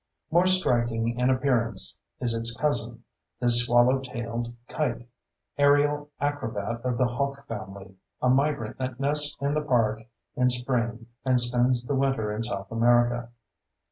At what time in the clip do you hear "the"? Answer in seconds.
3.39-3.51, 6.97-7.05, 9.53-9.61, 11.85-11.93